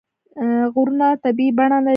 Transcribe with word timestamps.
غرونه 0.73 1.07
طبیعي 1.23 1.51
بڼه 1.57 1.77
لري. 1.83 1.89